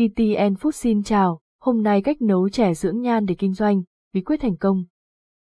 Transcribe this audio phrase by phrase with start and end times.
[0.00, 3.82] ETN Food xin chào, hôm nay cách nấu chè dưỡng nhan để kinh doanh,
[4.12, 4.84] bí quyết thành công.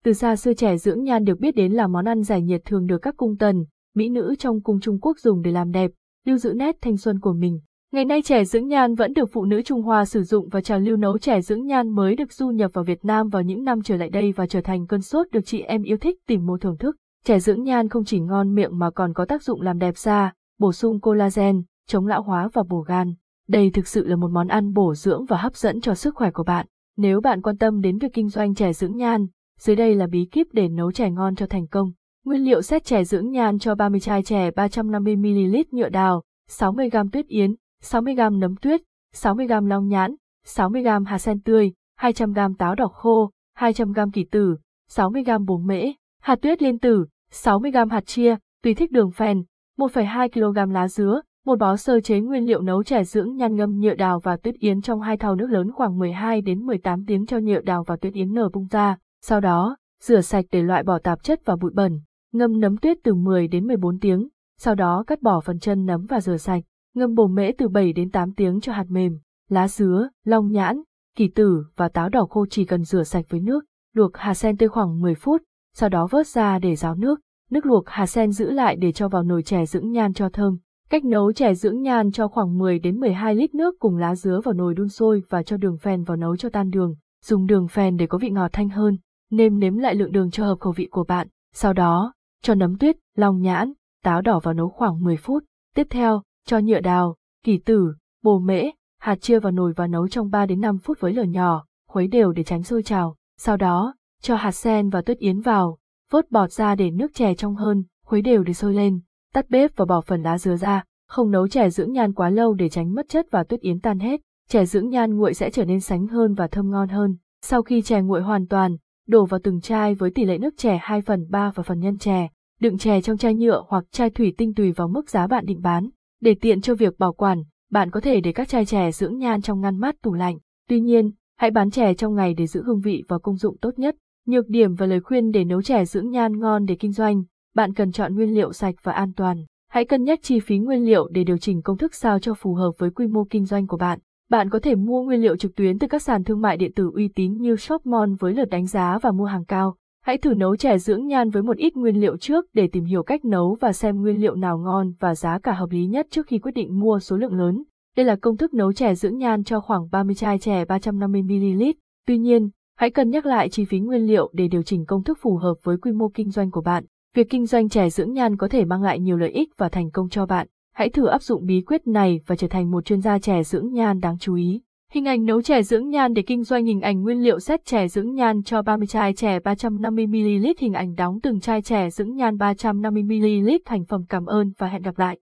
[0.03, 2.85] Từ xa xưa chè dưỡng nhan được biết đến là món ăn giải nhiệt thường
[2.85, 5.91] được các cung tần, mỹ nữ trong cung Trung Quốc dùng để làm đẹp,
[6.25, 7.59] lưu giữ nét thanh xuân của mình.
[7.91, 10.79] Ngày nay chè dưỡng nhan vẫn được phụ nữ Trung Hoa sử dụng và trào
[10.79, 13.81] lưu nấu chè dưỡng nhan mới được du nhập vào Việt Nam vào những năm
[13.81, 16.57] trở lại đây và trở thành cơn sốt được chị em yêu thích tìm mua
[16.57, 16.95] thưởng thức.
[17.23, 20.33] Chè dưỡng nhan không chỉ ngon miệng mà còn có tác dụng làm đẹp da,
[20.59, 23.13] bổ sung collagen, chống lão hóa và bổ gan.
[23.47, 26.31] Đây thực sự là một món ăn bổ dưỡng và hấp dẫn cho sức khỏe
[26.31, 26.65] của bạn.
[26.97, 29.27] Nếu bạn quan tâm đến việc kinh doanh chè dưỡng nhan,
[29.59, 31.91] dưới đây là bí kíp để nấu chè ngon cho thành công.
[32.25, 37.27] Nguyên liệu xét chè dưỡng nhan cho 30 chai chè 350ml nhựa đào, 60g tuyết
[37.27, 38.81] yến, 60g nấm tuyết,
[39.15, 40.15] 60g long nhãn,
[40.47, 44.57] 60g hạt sen tươi, 200g táo đỏ khô, 200g kỳ tử,
[44.91, 49.43] 60g bố mễ, hạt tuyết liên tử, 60g hạt chia, tùy thích đường phèn,
[49.77, 53.79] 1,2 kg lá dứa, một bó sơ chế nguyên liệu nấu chè dưỡng nhan ngâm
[53.79, 57.25] nhựa đào và tuyết yến trong hai thau nước lớn khoảng 12 đến 18 tiếng
[57.25, 58.97] cho nhựa đào và tuyết yến nở bung ra.
[59.21, 61.99] Sau đó, rửa sạch để loại bỏ tạp chất và bụi bẩn.
[62.33, 64.27] Ngâm nấm tuyết từ 10 đến 14 tiếng.
[64.59, 66.63] Sau đó cắt bỏ phần chân nấm và rửa sạch.
[66.95, 69.17] Ngâm bồ mễ từ 7 đến 8 tiếng cho hạt mềm.
[69.49, 70.81] Lá dứa, long nhãn,
[71.15, 73.65] kỳ tử và táo đỏ khô chỉ cần rửa sạch với nước.
[73.93, 75.41] Luộc hạt sen tươi khoảng 10 phút.
[75.73, 77.19] Sau đó vớt ra để ráo nước.
[77.51, 80.57] Nước luộc hạt sen giữ lại để cho vào nồi chè dưỡng nhan cho thơm.
[80.89, 84.41] Cách nấu chè dưỡng nhan cho khoảng 10 đến 12 lít nước cùng lá dứa
[84.43, 86.95] vào nồi đun sôi và cho đường phèn vào nấu cho tan đường.
[87.23, 88.97] Dùng đường phèn để có vị ngọt thanh hơn.
[89.31, 91.27] Nêm nếm lại lượng đường cho hợp khẩu vị của bạn.
[91.53, 95.43] Sau đó, cho nấm tuyết, long nhãn, táo đỏ vào nấu khoảng 10 phút.
[95.75, 100.07] Tiếp theo, cho nhựa đào, kỳ tử, bồ mễ, hạt chia vào nồi và nấu
[100.07, 103.15] trong 3 đến 5 phút với lửa nhỏ, khuấy đều để tránh sôi trào.
[103.37, 105.77] Sau đó, cho hạt sen và tuyết yến vào,
[106.11, 108.99] vớt bọt ra để nước chè trong hơn, khuấy đều để sôi lên
[109.35, 112.53] tắt bếp và bỏ phần lá dứa ra, không nấu chè dưỡng nhan quá lâu
[112.53, 114.21] để tránh mất chất và tuyết yến tan hết.
[114.49, 117.15] Chè dưỡng nhan nguội sẽ trở nên sánh hơn và thơm ngon hơn.
[117.41, 120.79] Sau khi chè nguội hoàn toàn, đổ vào từng chai với tỷ lệ nước chè
[120.81, 122.29] 2 phần 3 và phần nhân chè.
[122.59, 125.61] Đựng chè trong chai nhựa hoặc chai thủy tinh tùy vào mức giá bạn định
[125.61, 125.89] bán.
[126.21, 129.41] Để tiện cho việc bảo quản, bạn có thể để các chai chè dưỡng nhan
[129.41, 130.37] trong ngăn mát tủ lạnh.
[130.69, 133.79] Tuy nhiên, hãy bán chè trong ngày để giữ hương vị và công dụng tốt
[133.79, 133.95] nhất.
[134.27, 137.23] Nhược điểm và lời khuyên để nấu chè dưỡng nhan ngon để kinh doanh
[137.55, 139.45] bạn cần chọn nguyên liệu sạch và an toàn.
[139.69, 142.53] Hãy cân nhắc chi phí nguyên liệu để điều chỉnh công thức sao cho phù
[142.53, 143.99] hợp với quy mô kinh doanh của bạn.
[144.29, 146.91] Bạn có thể mua nguyên liệu trực tuyến từ các sàn thương mại điện tử
[146.95, 149.75] uy tín như Shopmon với lượt đánh giá và mua hàng cao.
[150.05, 153.03] Hãy thử nấu chè dưỡng nhan với một ít nguyên liệu trước để tìm hiểu
[153.03, 156.27] cách nấu và xem nguyên liệu nào ngon và giá cả hợp lý nhất trước
[156.27, 157.63] khi quyết định mua số lượng lớn.
[157.97, 161.73] Đây là công thức nấu chè dưỡng nhan cho khoảng 30 chai chè 350ml.
[162.07, 165.17] Tuy nhiên, hãy cân nhắc lại chi phí nguyên liệu để điều chỉnh công thức
[165.21, 166.85] phù hợp với quy mô kinh doanh của bạn.
[167.15, 169.91] Việc kinh doanh chè dưỡng nhan có thể mang lại nhiều lợi ích và thành
[169.91, 170.47] công cho bạn.
[170.73, 173.73] Hãy thử áp dụng bí quyết này và trở thành một chuyên gia chè dưỡng
[173.73, 174.61] nhan đáng chú ý.
[174.91, 177.87] Hình ảnh nấu chè dưỡng nhan để kinh doanh hình ảnh nguyên liệu set chè
[177.87, 182.37] dưỡng nhan cho 30 chai chè 350ml hình ảnh đóng từng chai chè dưỡng nhan
[182.37, 185.13] 350ml thành phẩm cảm ơn và hẹn gặp lại.